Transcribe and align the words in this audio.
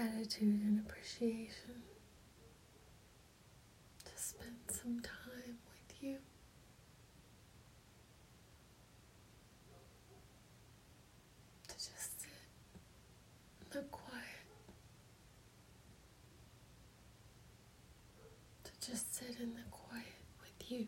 gratitude 0.00 0.62
and 0.64 0.80
appreciation 0.86 1.82
to 4.02 4.10
spend 4.16 4.56
some 4.70 4.98
time 5.00 5.58
with 5.68 6.02
you. 6.02 6.16
To 11.68 11.74
just 11.74 12.20
sit 12.22 12.30
in 13.60 13.78
the 13.78 13.86
quiet. 13.88 14.24
To 18.64 18.90
just 18.90 19.14
sit 19.14 19.36
in 19.38 19.50
the 19.54 19.68
quiet 19.70 20.04
with 20.40 20.70
you. 20.70 20.86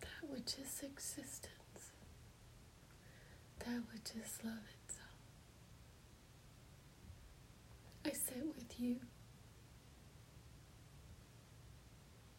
That 0.00 0.30
which 0.44 0.58
is 0.58 0.82
existence, 0.82 1.92
that 3.60 3.80
which 3.92 4.10
is 4.14 4.38
love 4.44 4.58
itself. 4.84 5.08
I 8.04 8.10
sit 8.10 8.44
with 8.54 8.78
you, 8.78 8.96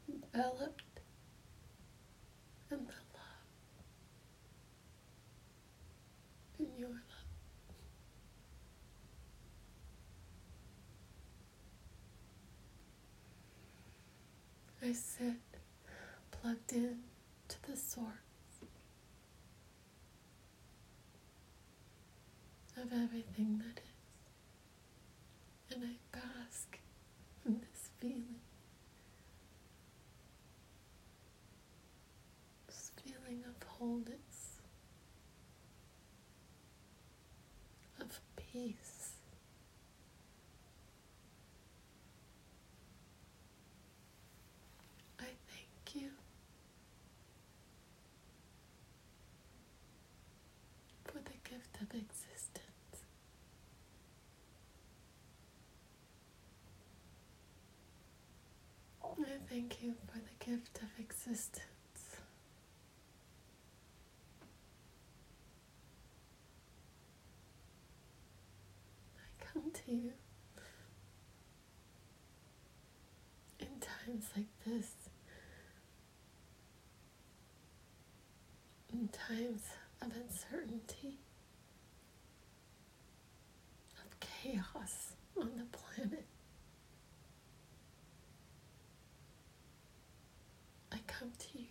enveloped 0.08 1.00
in 2.70 2.78
the 2.78 2.94
love, 3.16 3.48
in 6.60 6.68
your 6.78 6.90
love. 6.90 7.00
I 14.84 14.92
sit 14.92 15.34
plugged 16.30 16.74
in 16.74 17.00
to 17.64 17.72
the 17.72 17.78
source 17.78 18.06
of 22.78 22.92
everything 22.92 23.62
that 23.66 23.80
is. 23.80 23.86
And 25.76 25.84
I 25.84 26.18
bask 26.18 26.80
in 27.46 27.60
this 27.60 27.90
feeling. 28.00 28.40
This 32.68 32.92
feeling 33.04 33.44
of 33.48 33.68
wholeness, 33.68 34.60
of 38.00 38.20
peace. 38.36 39.12
I 45.20 45.24
thank 45.50 45.96
you 46.04 46.10
for 51.06 51.20
the 51.20 51.38
gift 51.50 51.78
of 51.82 51.88
existence. 51.96 52.62
I 59.04 59.38
thank 59.56 59.82
you 59.82 59.94
for 60.06 60.18
the 60.18 60.46
gift 60.46 60.80
of 60.84 60.90
existence. 61.00 61.62
I 69.18 69.46
come 69.54 69.72
to 69.72 69.92
you 69.94 70.12
in 73.62 73.68
times 73.80 74.26
like 74.36 74.48
this, 74.68 74.92
in 78.92 79.08
times 79.08 79.62
of 80.02 80.12
uncertainty, 80.18 81.18
of 84.04 84.20
chaos 84.20 85.14
on 85.40 85.52
the 85.56 85.66
planet. 85.78 86.26
I 90.92 90.98
come 91.08 91.32
to 91.38 91.60
you 91.60 91.66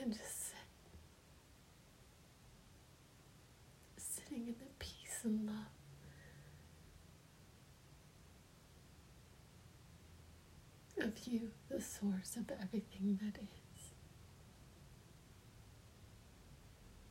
and 0.00 0.12
just 0.12 0.46
sit, 0.48 0.56
sitting 3.98 4.46
in 4.48 4.54
the 4.58 4.70
peace 4.78 5.20
and 5.24 5.46
love 5.46 5.54
of 11.10 11.26
you, 11.26 11.50
the 11.68 11.80
source 11.80 12.36
of 12.36 12.44
everything 12.62 13.18
that 13.22 13.36
is. 13.40 13.92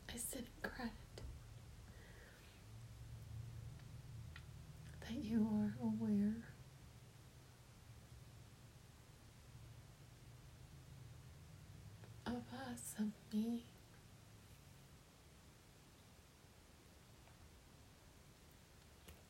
I 0.09 0.17
sit 0.17 0.39
in 0.39 0.45
gratitude 0.61 0.93
that 5.01 5.23
you 5.23 5.47
are 5.53 5.75
aware 5.85 6.45
of 12.25 12.43
us, 12.71 12.95
of 12.99 13.11
me. 13.33 13.65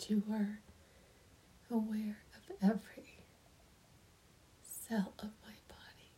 You 0.08 0.24
are 0.32 0.60
aware 1.70 2.18
of 2.34 2.56
every 2.64 3.09
cell 4.90 5.14
of 5.20 5.30
my 5.46 5.54
body. 5.68 6.10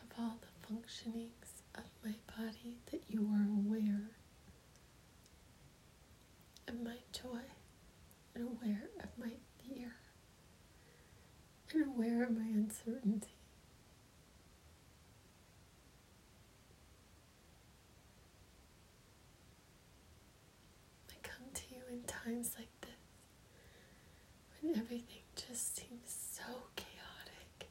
Of 0.00 0.18
all 0.18 0.38
the 0.40 0.72
functionings 0.72 1.62
of 1.74 1.84
my 2.04 2.14
body, 2.36 2.76
that 2.92 3.02
you 3.08 3.28
are 3.32 3.48
aware 3.58 4.10
of 6.68 6.80
my 6.82 6.98
joy 7.12 7.42
and 8.34 8.44
aware 8.44 8.90
of 9.02 9.08
my 9.18 9.32
fear 9.58 9.96
and 11.72 11.84
aware 11.86 12.22
of 12.22 12.30
my 12.30 12.44
uncertainty. 12.44 13.34
I 21.10 21.14
come 21.22 21.46
to 21.54 21.62
you 21.70 21.82
in 21.92 22.02
times 22.04 22.52
like 22.56 22.68
everything 24.76 25.22
just 25.34 25.76
seems 25.76 26.32
so 26.32 26.42
chaotic. 26.76 27.68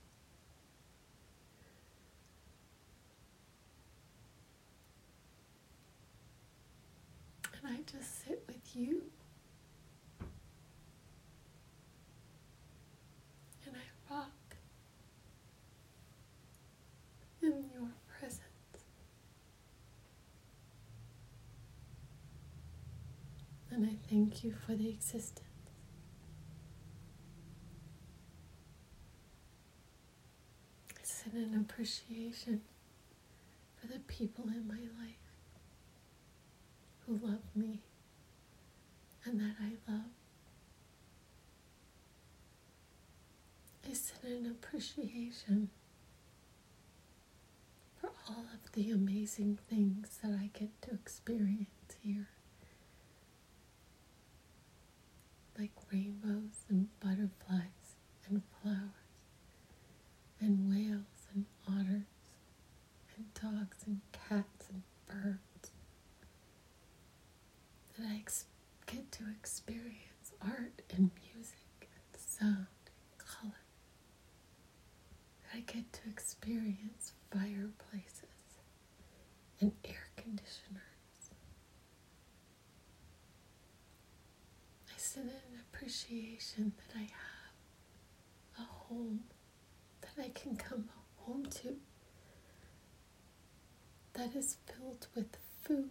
And 7.63 7.73
I 7.73 7.77
just 7.91 8.25
sit 8.25 8.43
with 8.47 8.75
you. 8.75 9.03
And 13.65 13.75
I 13.75 14.13
rock 14.13 14.29
in 17.41 17.65
your 17.73 17.89
presence. 18.19 18.41
And 23.71 23.85
I 23.85 23.95
thank 24.09 24.43
you 24.43 24.53
for 24.65 24.73
the 24.75 24.89
existence. 24.89 25.41
Sit 31.25 31.33
in 31.41 31.55
appreciation 31.59 32.61
for 33.79 33.87
the 33.87 33.97
people 33.99 34.45
in 34.47 34.67
my 34.67 34.75
life 34.75 35.15
who 37.05 37.13
love 37.13 37.41
me 37.55 37.79
and 39.25 39.39
that 39.39 39.55
I 39.59 39.71
love. 39.91 40.11
I 43.89 43.93
sit 43.93 44.23
in 44.23 44.45
appreciation 44.45 45.69
for 47.99 48.11
all 48.29 48.45
of 48.53 48.71
the 48.73 48.91
amazing 48.91 49.57
things 49.67 50.19
that 50.21 50.31
I 50.31 50.49
get 50.57 50.79
to 50.83 50.91
experience 50.93 51.95
here. 52.03 52.27
Like 55.57 55.71
rainbows 55.91 56.65
and 56.69 56.87
butterflies 56.99 57.95
and 58.29 58.43
flowers 58.61 58.91
and 60.39 60.69
whales 60.69 61.05
and 61.07 61.14
otters 61.67 62.03
and 63.17 63.33
dogs 63.33 63.77
and 63.85 64.01
cats 64.11 64.67
and 64.69 64.81
birds. 65.07 65.71
That 67.97 68.07
I 68.11 68.15
ex- 68.17 68.45
get 68.85 69.11
to 69.13 69.23
experience 69.39 70.33
art 70.41 70.81
and 70.93 71.11
music 71.33 71.57
and 71.81 72.21
sound 72.21 72.67
and 72.85 73.17
color. 73.17 73.63
That 75.43 75.57
I 75.57 75.59
get 75.61 75.91
to 75.93 76.09
experience 76.09 77.13
fireplaces 77.31 78.59
and 79.61 79.71
air 79.85 80.09
conditioners. 80.17 81.31
I 84.89 84.97
sit 84.97 85.23
in 85.23 85.59
appreciation 85.71 86.73
that 86.77 86.97
I 86.97 87.01
have 87.01 88.59
a 88.59 88.61
home 88.87 89.21
that 90.01 90.23
I 90.23 90.29
can 90.29 90.55
come 90.55 90.84
home 91.63 91.75
to 94.13 94.19
that 94.19 94.35
is 94.35 94.57
filled 94.65 95.07
with 95.15 95.37
food, 95.63 95.89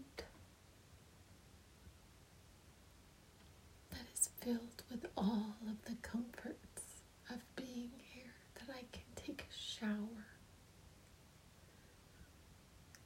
that 3.91 4.07
is 4.15 4.31
filled 4.41 4.83
with 4.91 5.07
all 5.17 5.57
of 5.69 5.85
the 5.85 5.97
comforts 6.03 7.03
of 7.31 7.39
being 7.55 7.91
here, 8.13 8.33
that 8.55 8.75
I 8.75 8.85
can 8.93 9.03
take 9.15 9.43
a 9.43 9.55
shower, 9.55 10.27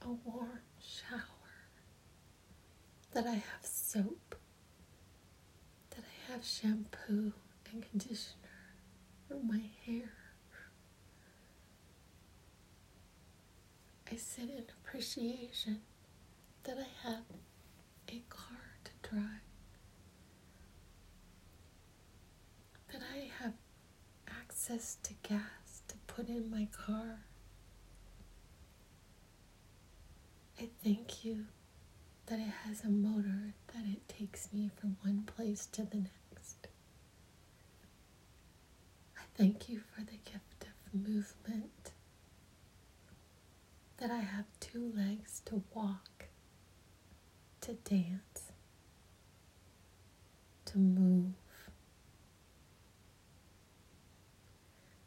a 0.02 0.10
warm 0.24 0.60
shower, 0.80 1.20
that 3.12 3.26
I 3.26 3.34
have 3.34 3.64
soap, 3.64 4.36
that 5.90 6.04
I 6.04 6.32
have 6.32 6.44
shampoo 6.44 7.32
and 7.72 7.82
conditioner 7.90 8.76
for 9.26 9.38
my 9.44 9.62
hair. 9.84 10.27
Sit 14.18 14.50
in 14.50 14.64
appreciation 14.82 15.80
that 16.64 16.76
I 16.78 17.08
have 17.08 17.24
a 18.08 18.22
car 18.28 18.58
to 18.84 19.08
drive, 19.10 19.22
that 22.92 23.02
I 23.14 23.30
have 23.42 23.54
access 24.28 24.96
to 25.04 25.14
gas 25.22 25.82
to 25.88 25.96
put 26.06 26.28
in 26.28 26.50
my 26.50 26.68
car. 26.72 27.20
I 30.60 30.68
thank 30.82 31.24
you 31.24 31.46
that 32.26 32.38
it 32.38 32.52
has 32.66 32.84
a 32.84 32.88
motor 32.88 33.54
that 33.68 33.84
it 33.86 34.08
takes 34.08 34.52
me 34.52 34.70
from 34.80 34.96
one 35.02 35.22
place 35.22 35.66
to 35.66 35.82
the 35.82 35.98
next. 35.98 36.66
I 39.16 39.22
thank 39.36 39.68
you 39.68 39.80
for 39.94 40.00
the 40.02 40.18
gift 40.30 40.64
of 40.66 41.08
movement 41.08 41.87
that 43.98 44.10
I 44.10 44.18
have 44.18 44.44
two 44.60 44.92
legs 44.96 45.42
to 45.46 45.62
walk, 45.74 46.26
to 47.62 47.72
dance, 47.74 48.52
to 50.66 50.78
move, 50.78 51.32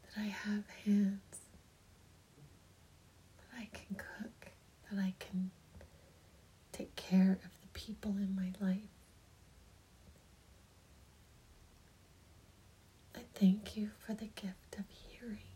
that 0.02 0.20
I 0.20 0.26
have 0.26 0.64
hands, 0.84 1.38
that 3.38 3.58
I 3.58 3.68
can 3.72 3.96
cook, 3.96 4.50
that 4.90 4.98
I 4.98 5.14
can 5.18 5.50
take 6.72 6.94
care 6.96 7.38
of 7.44 7.50
the 7.62 7.68
people 7.72 8.12
in 8.18 8.34
my 8.36 8.52
life. 8.66 8.78
I 13.14 13.20
thank 13.34 13.76
you 13.76 13.90
for 14.06 14.14
the 14.14 14.26
gift 14.26 14.76
of 14.78 14.84
hearing 14.90 15.51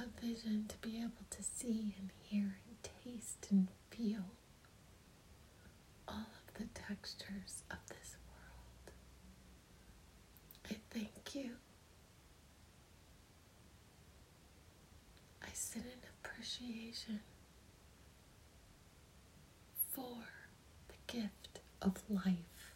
a 0.00 0.26
vision 0.26 0.66
to 0.68 0.76
be 0.78 0.98
able 0.98 1.26
to 1.30 1.42
see 1.42 1.94
and 1.98 2.10
hear 2.22 2.58
and 2.66 2.76
taste 3.04 3.48
and 3.50 3.68
feel 3.90 4.24
all 6.06 6.14
of 6.46 6.54
the 6.54 6.66
textures 6.74 7.62
of 7.70 7.78
this 7.88 8.16
world. 8.28 8.92
I 10.70 10.76
thank 10.90 11.34
you. 11.34 11.50
I 15.42 15.48
sit 15.52 15.82
in 15.82 16.00
appreciation 16.22 17.20
for 19.90 20.28
the 20.88 21.12
gift 21.12 21.60
of 21.82 21.96
life. 22.08 22.72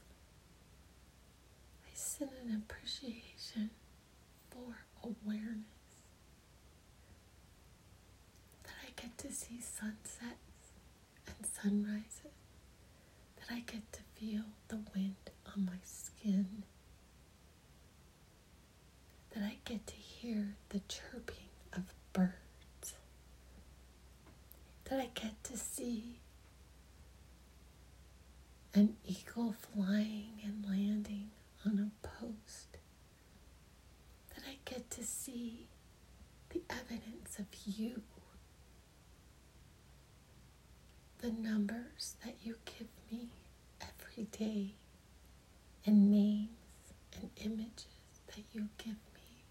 I 1.87 1.91
sit 1.95 2.31
in 2.45 2.55
appreciation 2.55 3.71
for 4.51 4.85
awareness 5.05 5.67
get 8.97 9.19
see 9.33 9.61
sunsets 9.61 10.73
and 11.27 11.47
sunrises, 11.47 12.33
that 13.37 13.47
I 13.51 13.61
get 13.61 13.93
to 13.93 14.01
feel 14.15 14.45
the 14.69 14.79
wind 14.95 15.31
on 15.55 15.65
my 15.65 15.79
skin, 15.83 16.65
that 19.31 19.43
I 19.43 19.57
get 19.65 19.87
to 19.87 19.95
hear 19.95 20.57
the 20.69 20.81
chirping 20.89 21.49
of 21.73 21.83
birds, 22.13 22.95
that 24.85 25.01
I 25.01 25.09
get 25.15 25.43
to 25.45 25.57
see 25.57 26.21
an 28.75 28.97
eagle 29.07 29.55
flying 29.75 30.41
and 30.45 30.65
landing 30.69 31.31
on 31.67 31.79
a 31.79 32.07
post, 32.07 32.79
that 34.35 34.45
I 34.49 34.59
get 34.65 34.91
to 34.93 35.05
see 35.05 35.67
the 36.51 36.63
evidence 36.71 37.39
of 37.39 37.47
you 37.67 38.03
the 41.23 41.31
numbers 41.31 42.17
that 42.25 42.35
you 42.43 42.57
give 42.65 42.89
me 43.11 43.29
every 43.81 44.25
day 44.25 44.75
and 45.87 46.11
names 46.11 46.49
and 47.15 47.31
images 47.45 47.87
that 48.27 48.43
you 48.53 48.69
give 48.77 48.97
me. 49.15 49.45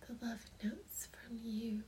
The 0.00 0.26
love 0.26 0.40
notes 0.64 1.06
from 1.12 1.38
you. 1.40 1.84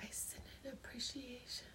I 0.00 0.06
sit 0.10 0.40
in 0.64 0.70
appreciation 0.72 1.66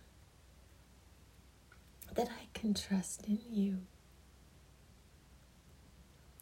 that 2.15 2.29
I 2.29 2.47
can 2.55 2.73
trust 2.73 3.27
in 3.27 3.37
you. 3.51 3.77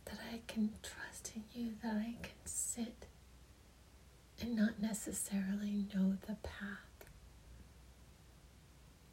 That 0.05 0.19
I 0.33 0.39
can 0.47 0.69
trust 0.81 1.33
in 1.35 1.43
you, 1.53 1.73
that 1.83 1.95
I 1.95 2.15
can 2.21 2.45
sit 2.45 3.06
and 4.41 4.55
not 4.55 4.79
necessarily 4.81 5.85
know 5.93 6.15
the 6.27 6.35
path. 6.35 7.05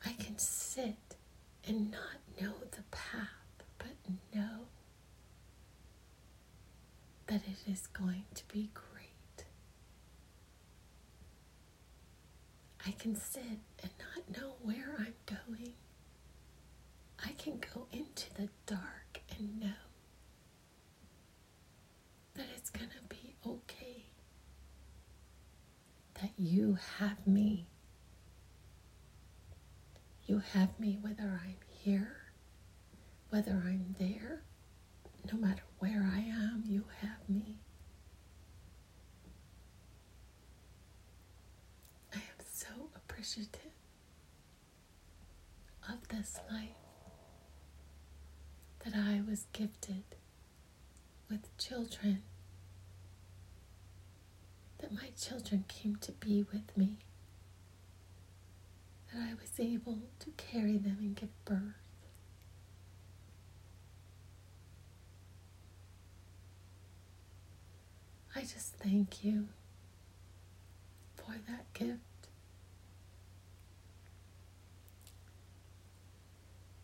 I 0.05 0.13
can 0.23 0.39
sit 0.39 1.17
and 1.67 1.91
not 1.91 2.21
know 2.41 2.55
the 2.71 2.83
path, 2.91 3.29
but 3.79 3.89
know 4.35 4.67
that 7.27 7.41
it 7.47 7.71
is 7.71 7.87
going 7.87 8.25
to 8.35 8.45
be 8.53 8.71
great. 8.75 9.45
I 12.87 12.91
can 12.93 13.17
sit 13.17 13.61
and 13.83 13.91
not 13.99 14.37
know 14.39 14.55
where 14.63 14.95
I'm 14.99 15.15
going. 15.27 15.73
I 17.25 17.31
can 17.39 17.59
go 17.75 17.87
into 17.93 18.35
the 18.35 18.49
dark 18.67 19.23
and 19.39 19.59
know 19.61 19.69
that 22.35 22.47
it's 22.57 22.69
going 22.71 22.91
to 22.91 23.15
be 23.15 23.35
okay 23.47 23.84
that 26.25 26.33
you 26.43 26.79
have 26.99 27.27
me. 27.27 27.67
You 30.25 30.41
have 30.55 30.81
me 30.81 30.99
whether 31.03 31.39
I'm 31.45 31.59
here, 31.69 32.17
whether 33.29 33.63
I'm 33.67 33.95
there, 33.99 34.43
no 35.31 35.39
matter 35.39 35.65
where 35.81 36.11
I 36.11 36.21
am, 36.21 36.63
you 36.67 36.85
have 37.03 37.29
me. 37.29 37.59
I 42.15 42.17
am 42.17 42.47
so 42.51 42.89
appreciative 42.97 43.61
of 45.87 46.09
this 46.09 46.41
life 46.51 46.71
that 48.83 48.95
I 48.97 49.21
was 49.29 49.45
gifted 49.53 50.05
with 51.29 51.55
children 51.59 52.23
children 55.21 55.65
came 55.69 55.97
to 55.97 56.13
be 56.13 56.45
with 56.53 56.77
me, 56.77 56.99
that 59.13 59.23
I 59.23 59.35
was 59.35 59.59
able 59.59 59.99
to 60.21 60.31
carry 60.37 60.77
them 60.79 60.99
and 61.01 61.15
give 61.17 61.45
birth. 61.45 61.61
I 68.37 68.41
just 68.41 68.75
thank 68.75 69.23
you 69.25 69.49
for 71.17 71.35
that 71.49 71.73
gift. 71.73 72.01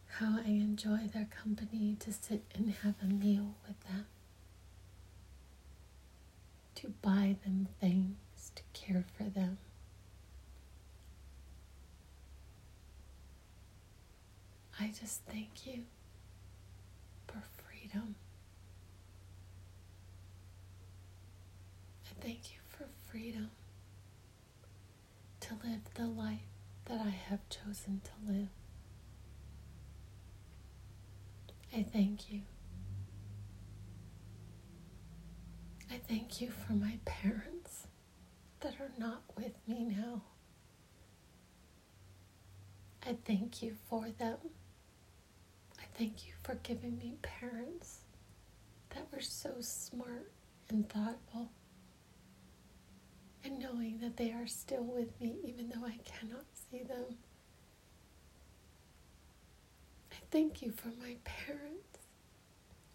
How 0.07 0.39
I 0.45 0.49
enjoy 0.49 1.09
their 1.13 1.27
company 1.27 1.97
to 2.01 2.13
sit 2.13 2.45
and 2.55 2.73
have 2.83 2.95
a 3.03 3.07
meal 3.07 3.55
with 3.67 3.81
them 3.81 4.07
to 6.81 6.89
buy 7.03 7.37
them 7.45 7.69
things, 7.81 8.17
to 8.55 8.63
care 8.73 9.05
for 9.17 9.25
them. 9.25 9.59
I 14.79 14.87
just 14.99 15.23
thank 15.27 15.67
you 15.67 15.83
for 17.27 17.43
freedom. 17.57 18.15
I 22.07 22.23
thank 22.23 22.53
you 22.53 22.61
for 22.67 22.87
freedom 23.11 23.51
to 25.41 25.55
live 25.65 25.83
the 25.95 26.07
life 26.07 26.39
that 26.87 27.01
I 27.01 27.11
have 27.11 27.41
chosen 27.51 28.01
to 28.05 28.33
live. 28.33 28.49
I 31.77 31.83
thank 31.83 32.33
you. 32.33 32.41
I 35.91 35.99
thank 36.09 36.41
you 36.41 36.51
for 36.51 36.73
my 36.73 36.99
parents 37.05 37.87
that 38.61 38.75
are 38.81 38.93
not 38.99 39.23
with 39.37 39.53
me 39.67 39.85
now. 39.85 40.23
I 43.07 43.17
thank 43.25 43.63
you 43.63 43.75
for 43.89 44.09
them. 44.19 44.37
I 45.79 45.85
thank 45.99 46.27
you 46.27 46.33
for 46.43 46.55
giving 46.63 46.99
me 46.99 47.17
parents 47.23 48.01
that 48.91 49.07
were 49.13 49.21
so 49.21 49.55
smart 49.61 50.31
and 50.69 50.89
thoughtful. 50.89 51.51
And 53.45 53.59
knowing 53.59 53.99
that 54.01 54.17
they 54.17 54.33
are 54.33 54.47
still 54.47 54.85
with 54.85 55.19
me 55.21 55.37
even 55.45 55.71
though 55.71 55.87
I 55.87 55.99
cannot 56.05 56.45
see 56.71 56.83
them. 56.83 57.17
I 60.13 60.17
thank 60.31 60.63
you 60.63 60.73
for 60.73 60.89
my 61.01 61.17
parents. 61.25 61.99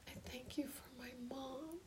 I 0.07 0.11
thank 0.29 0.57
you 0.57 0.67
for 0.67 1.01
my 1.01 1.09
mom. 1.29 1.79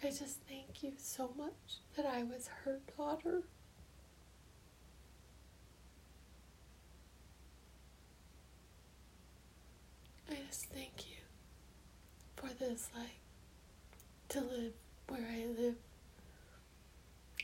just 0.11 0.39
thank 0.47 0.83
you 0.83 0.93
so 0.97 1.31
much 1.37 1.79
that 1.95 2.05
I 2.05 2.23
was 2.23 2.49
her 2.65 2.79
daughter. 2.97 3.43
I 10.29 10.35
just 10.47 10.65
thank 10.65 11.09
you 11.09 11.17
for 12.35 12.47
this 12.59 12.89
life 12.95 13.09
to 14.29 14.41
live 14.41 14.73
where 15.07 15.25
I 15.29 15.45
live 15.45 15.75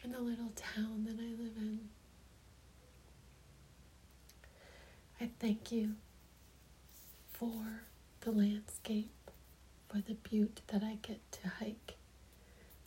in 0.04 0.12
the 0.12 0.20
little 0.20 0.52
town 0.56 1.06
that 1.06 1.20
I 1.20 1.30
live 1.42 1.58
in. 1.58 1.80
I 5.20 5.30
thank 5.40 5.72
you 5.72 5.96
for 7.34 7.84
the 8.22 8.32
landscape, 8.32 9.32
for 9.90 9.98
the 9.98 10.16
butte 10.16 10.62
that 10.68 10.84
I 10.84 10.98
get 11.02 11.20
to 11.34 11.48
hike 11.60 11.97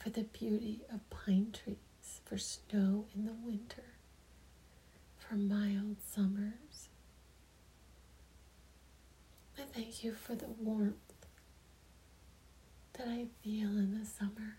for 0.00 0.08
the 0.08 0.22
beauty 0.22 0.80
of 0.92 1.08
pine 1.10 1.52
trees, 1.52 2.20
for 2.24 2.38
snow 2.38 3.04
in 3.14 3.26
the 3.26 3.34
winter, 3.44 3.84
for 5.18 5.34
mild 5.34 5.96
summers. 6.02 6.88
I 9.58 9.62
thank 9.74 10.02
you 10.02 10.14
for 10.14 10.34
the 10.34 10.48
warmth 10.58 10.96
that 12.94 13.08
I 13.08 13.26
feel 13.44 13.68
in 13.68 13.98
the 13.98 14.06
summer. 14.06 14.56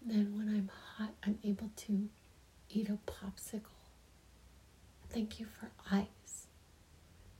And 0.00 0.10
then 0.10 0.36
when 0.36 0.48
I'm 0.48 0.70
hot, 0.96 1.14
I'm 1.24 1.38
able 1.42 1.70
to 1.74 2.08
eat 2.70 2.88
a 2.88 2.98
popsicle. 3.10 3.62
Thank 5.10 5.40
you 5.40 5.46
for 5.46 5.70
ice 5.90 6.46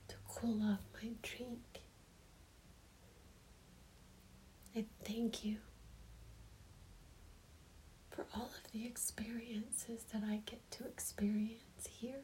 to 0.09 0.15
cool 0.27 0.61
off 0.63 0.79
my 1.01 1.11
drink. 1.21 1.61
I 4.75 4.85
thank 5.03 5.45
you 5.45 5.57
for 8.17 8.25
all 8.35 8.49
of 8.65 8.71
the 8.73 8.87
experiences 8.87 10.03
that 10.11 10.23
I 10.27 10.41
get 10.47 10.59
to 10.71 10.85
experience 10.85 11.87
here. 11.99 12.23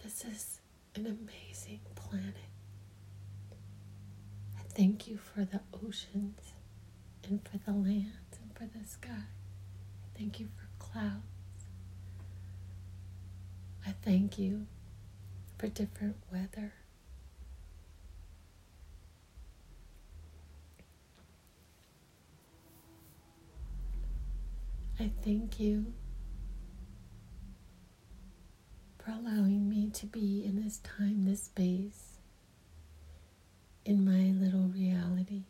This 0.00 0.24
is 0.24 0.60
an 0.94 1.06
amazing 1.06 1.80
planet. 1.96 2.36
I 4.56 4.62
thank 4.68 5.08
you 5.08 5.18
for 5.18 5.40
the 5.44 5.60
oceans 5.84 6.52
and 7.28 7.40
for 7.42 7.58
the 7.58 7.76
lands 7.76 8.38
and 8.40 8.54
for 8.54 8.78
the 8.78 8.86
sky. 8.86 9.10
I 9.10 10.16
thank 10.18 10.38
you 10.38 10.46
for 10.56 10.68
clouds. 10.78 11.24
I 13.84 13.94
thank 14.02 14.38
you 14.38 14.66
for 15.58 15.66
different 15.66 16.16
weather. 16.32 16.72
I 25.00 25.10
thank 25.24 25.58
you 25.58 25.94
for 28.98 29.12
allowing 29.12 29.66
me 29.66 29.88
to 29.94 30.04
be 30.04 30.44
in 30.44 30.62
this 30.62 30.76
time, 30.80 31.24
this 31.24 31.44
space, 31.44 32.18
in 33.86 34.04
my 34.04 34.38
little 34.38 34.68
reality, 34.68 35.44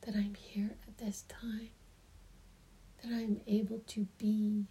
that 0.00 0.14
I'm 0.14 0.32
here 0.34 0.70
at 0.88 0.96
this 0.96 1.24
time, 1.28 1.68
that 3.02 3.12
I'm 3.12 3.42
able 3.46 3.80
to 3.88 4.06
be 4.16 4.64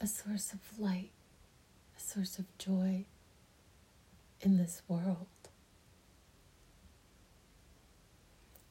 a 0.00 0.08
source 0.08 0.52
of 0.52 0.80
light, 0.80 1.12
a 1.96 2.00
source 2.00 2.40
of 2.40 2.46
joy 2.58 3.04
in 4.40 4.56
this 4.56 4.82
world. 4.88 5.28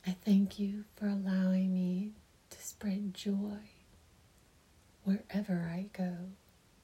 I 0.05 0.13
thank 0.25 0.59
you 0.59 0.83
for 0.97 1.07
allowing 1.07 1.73
me 1.73 2.15
spread 2.65 3.13
joy 3.13 3.59
wherever 5.03 5.69
I 5.71 5.89
go 5.93 6.15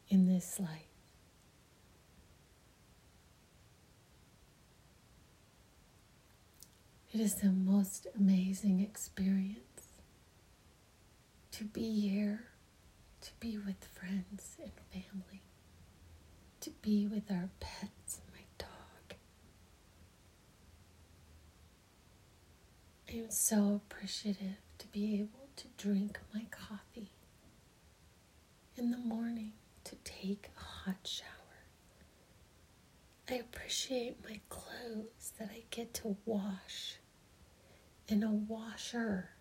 in 0.10 0.28
this 0.28 0.60
life. 0.60 0.86
It 7.12 7.20
is 7.20 7.36
the 7.36 7.50
most 7.50 8.06
amazing 8.16 8.80
experience 8.80 9.88
to 11.54 11.64
be 11.64 12.00
here, 12.00 12.46
to 13.22 13.32
be 13.40 13.58
with 13.58 13.84
friends 13.84 14.58
and 14.62 14.72
family, 14.94 15.42
to 16.60 16.70
be 16.84 17.08
with 17.08 17.32
our 17.32 17.50
pets 17.60 18.22
my 18.32 18.44
dog. 18.60 19.18
I 23.10 23.14
am 23.14 23.32
so 23.32 23.82
appreciative 23.84 24.58
to 24.78 24.88
be 24.88 25.16
able 25.20 25.41
drink 25.82 26.20
my 26.32 26.46
coffee 26.52 27.10
in 28.78 28.92
the 28.92 28.98
morning, 28.98 29.52
to 29.84 29.96
take 30.04 30.50
a 30.56 30.60
hot 30.60 30.98
shower. 31.04 31.28
I 33.28 33.36
appreciate 33.36 34.18
my 34.24 34.40
clothes 34.48 35.34
that 35.40 35.50
I 35.50 35.64
get 35.72 35.96
to 35.96 36.18
wash 36.26 36.98
in 38.08 38.22
a 38.22 38.30
washer. 38.32 39.32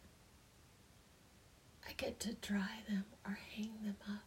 I 1.86 1.92
get 1.98 2.18
to 2.20 2.32
dry 2.32 2.84
them 2.88 3.04
or 3.26 3.38
hang 3.54 3.72
them 3.84 3.96
up. 4.08 4.24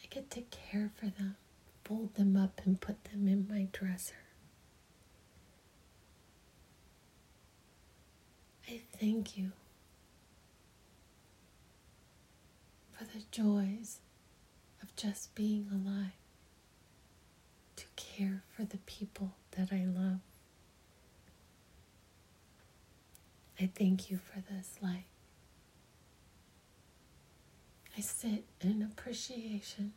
I 0.00 0.06
get 0.08 0.30
to 0.32 0.42
care 0.42 0.92
for 0.94 1.06
them, 1.06 1.34
fold 1.84 2.14
them 2.14 2.36
up, 2.36 2.60
and 2.64 2.80
put 2.80 3.02
them 3.06 3.26
in 3.26 3.48
my 3.50 3.66
dresser. 3.72 4.14
I 8.68 8.80
thank 9.00 9.36
you 9.36 9.50
for 12.96 13.04
the 13.04 13.24
joys 13.30 13.98
of 14.82 14.94
just 14.96 15.34
being 15.34 15.68
alive, 15.70 16.12
to 17.76 17.84
care 17.96 18.42
for 18.48 18.64
the 18.64 18.78
people 18.78 19.32
that 19.52 19.68
I 19.72 19.84
love. 19.84 20.20
I 23.60 23.70
thank 23.74 24.10
you 24.10 24.18
for 24.18 24.42
this 24.50 24.76
life. 24.82 25.04
I 27.96 28.00
sit 28.00 28.44
in 28.60 28.82
appreciation 28.82 29.92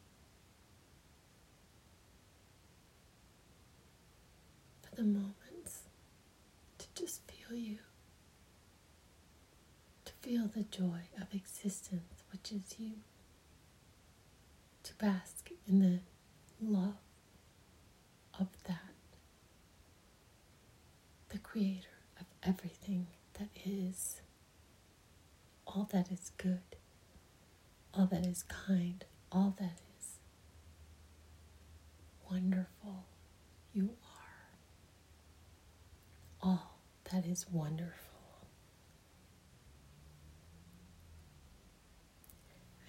for 4.81 4.95
the 4.95 5.03
moments 5.03 5.83
to 6.77 6.87
just 6.95 7.21
feel 7.29 7.57
you, 7.57 7.79
feel 10.21 10.47
the 10.47 10.63
joy 10.63 11.01
of 11.21 11.33
existence 11.33 12.23
which 12.31 12.51
is 12.51 12.75
you, 12.77 12.93
to 14.83 14.93
bask 14.95 15.49
in 15.67 15.79
the 15.79 15.99
love 16.61 16.95
of 18.39 18.47
that, 18.67 18.93
the 21.29 21.37
creator 21.37 21.87
of 22.19 22.25
everything 22.43 23.07
that 23.39 23.49
is, 23.65 24.21
all 25.67 25.87
that 25.91 26.11
is 26.11 26.31
good, 26.37 26.61
all 27.93 28.05
that 28.07 28.25
is 28.25 28.43
kind, 28.43 29.05
all 29.31 29.55
that 29.59 29.79
is 29.99 30.17
wonderful. 32.29 33.05
You 33.73 33.91
are 34.03 34.09
all 36.41 36.75
that 37.11 37.25
is 37.25 37.45
wonderful. 37.51 38.08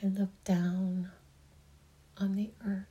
I 0.02 0.06
look 0.06 0.30
down 0.44 1.10
on 2.16 2.34
the 2.34 2.50
earth 2.66 2.86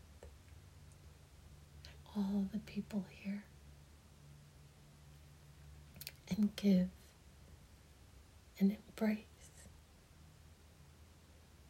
at 1.86 1.92
all 2.16 2.48
the 2.54 2.60
people 2.60 3.06
here 3.10 3.44
and 6.30 6.56
give 6.56 6.90
and 8.60 8.76
embrace 8.88 9.18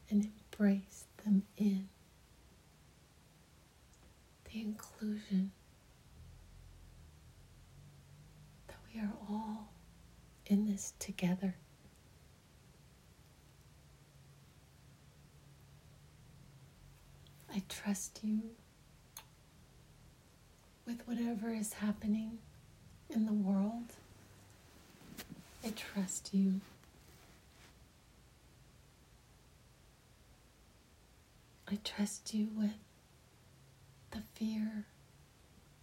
and 0.10 0.28
embrace 0.52 1.06
them 1.23 1.43
in. 1.58 1.88
The 4.52 4.62
inclusion 4.62 5.52
that 8.67 8.78
we 8.93 8.99
are 8.99 9.13
all 9.30 9.69
in 10.47 10.65
this 10.65 10.93
together. 10.99 11.56
I 17.54 17.64
trust 17.68 18.20
you 18.24 18.42
with 20.86 21.02
whatever 21.08 21.50
is 21.50 21.74
happening 21.74 22.38
in 23.10 23.26
the 23.26 23.34
world. 23.34 23.94
I 25.64 25.72
trust 25.76 26.34
you. 26.34 26.62
I 31.72 31.78
trust 31.84 32.34
you 32.34 32.50
with 32.56 32.74
the 34.12 34.22
fear 34.34 34.86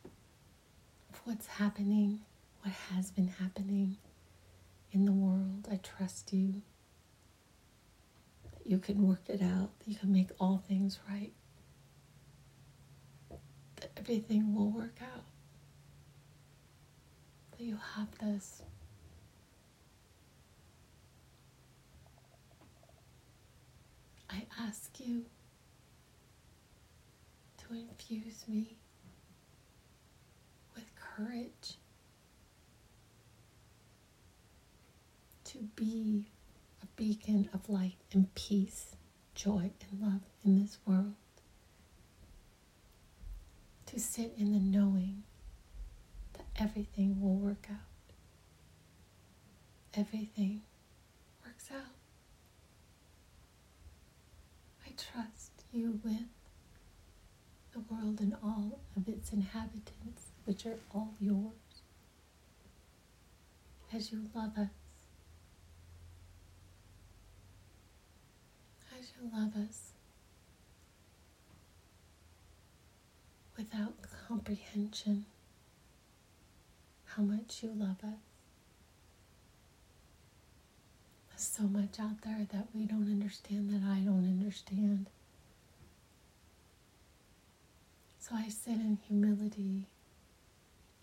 of 0.04 1.20
what's 1.24 1.46
happening, 1.46 2.20
what 2.62 2.74
has 2.94 3.10
been 3.10 3.28
happening 3.28 3.96
in 4.92 5.04
the 5.04 5.12
world. 5.12 5.68
I 5.70 5.76
trust 5.76 6.32
you 6.32 6.62
that 8.52 8.66
you 8.66 8.78
can 8.78 9.06
work 9.06 9.22
it 9.28 9.42
out, 9.42 9.78
that 9.78 9.88
you 9.88 9.94
can 9.94 10.12
make 10.12 10.30
all 10.40 10.62
things 10.66 10.98
right, 11.08 11.32
everything 13.96 14.54
will 14.54 14.70
work 14.70 14.98
out, 15.02 15.24
that 17.52 17.64
you 17.64 17.78
have 17.94 18.08
this. 18.18 18.62
I 24.30 24.46
ask 24.60 25.00
you 25.00 25.24
to 27.58 27.74
infuse 27.74 28.44
me 28.46 28.76
with 30.74 30.84
courage 30.96 31.78
to 35.44 35.58
be 35.74 36.26
a 36.82 36.86
beacon 36.96 37.48
of 37.54 37.68
light 37.68 37.96
and 38.12 38.32
peace, 38.34 38.96
joy 39.34 39.70
and 39.90 40.00
love 40.02 40.20
in 40.44 40.60
this 40.60 40.78
world. 40.84 41.14
To 43.86 44.00
sit 44.00 44.32
in 44.36 44.52
the 44.52 44.58
knowing 44.58 45.22
that 46.34 46.44
everything 46.58 47.20
will 47.20 47.36
work 47.36 47.66
out. 47.70 47.78
Everything 49.94 50.62
works 51.44 51.68
out. 51.72 51.94
I 54.84 54.90
trust 54.90 55.52
you 55.72 56.00
with 56.04 56.28
the 57.72 57.80
world 57.90 58.20
and 58.20 58.34
all 58.42 58.80
of 58.96 59.08
its 59.08 59.32
inhabitants, 59.32 60.26
which 60.44 60.66
are 60.66 60.78
all 60.94 61.14
yours, 61.20 61.52
as 63.94 64.12
you 64.12 64.22
love 64.34 64.58
us. 64.58 64.68
As 68.98 69.12
you 69.20 69.30
love 69.32 69.54
us 69.56 69.92
without 73.56 73.94
comprehension, 74.28 75.24
how 77.04 77.22
much 77.22 77.62
you 77.62 77.70
love 77.74 77.96
us. 78.04 78.18
There's 81.30 81.42
so 81.48 81.62
much 81.64 81.98
out 82.00 82.20
there 82.22 82.46
that 82.52 82.68
we 82.74 82.84
don't 82.84 83.10
understand, 83.10 83.70
that 83.70 83.86
I 83.88 84.00
don't 84.00 84.24
understand. 84.24 85.06
So 88.18 88.34
I 88.34 88.48
sit 88.48 88.74
in 88.74 88.98
humility, 89.06 89.84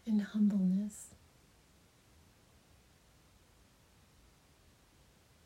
in 0.05 0.19
humbleness, 0.19 1.07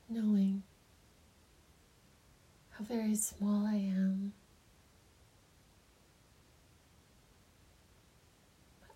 knowing 0.09 0.63
how 2.71 2.85
very 2.85 3.15
small 3.15 3.65
I 3.65 3.75
am. 3.75 4.33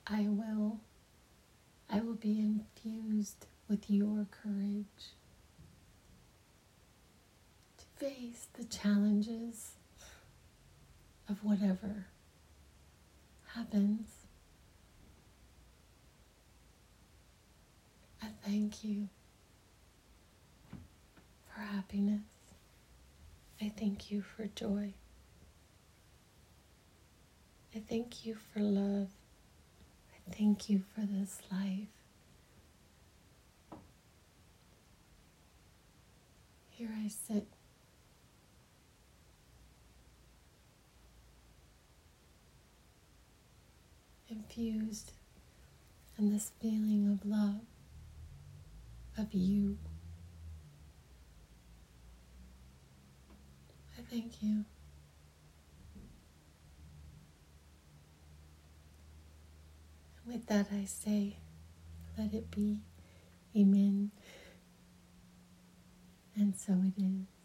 I 0.07 0.27
will, 0.27 0.79
I 1.89 1.99
will 2.01 2.15
be 2.15 2.39
infused 2.39 3.45
with 3.69 3.89
your 3.89 4.27
courage 4.29 5.13
to 7.77 7.85
face 7.97 8.47
the 8.53 8.65
challenges 8.65 9.71
of 11.29 11.43
whatever 11.43 12.07
happens. 13.53 14.09
I 18.21 18.27
thank 18.45 18.83
you 18.83 19.07
for 21.53 21.61
happiness. 21.61 22.21
I 23.61 23.71
thank 23.77 24.11
you 24.11 24.21
for 24.21 24.47
joy. 24.47 24.93
I 27.75 27.79
thank 27.87 28.25
you 28.25 28.35
for 28.35 28.59
love. 28.59 29.09
Thank 30.37 30.69
you 30.69 30.83
for 30.95 31.01
this 31.01 31.39
life. 31.51 31.87
Here 36.71 36.89
I 36.97 37.07
sit. 37.09 37.45
Infused 44.29 45.11
in 46.17 46.31
this 46.31 46.51
feeling 46.61 47.07
of 47.11 47.29
love, 47.29 47.61
of 49.17 49.33
you. 49.33 49.77
I 53.97 54.01
thank 54.09 54.41
you. 54.41 54.65
With 60.31 60.47
that, 60.47 60.67
I 60.71 60.85
say, 60.85 61.35
let 62.17 62.33
it 62.33 62.49
be. 62.51 62.79
Amen. 63.55 64.11
And 66.35 66.55
so 66.55 66.73
it 66.73 67.01
is. 67.01 67.40